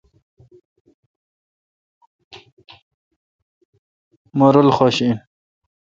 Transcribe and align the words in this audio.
مہ 4.37 4.47
رل 4.55 4.69
خش 4.77 4.97
این۔ 5.03 5.15